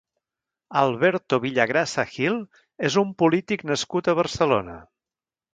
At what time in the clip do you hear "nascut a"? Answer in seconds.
3.73-4.21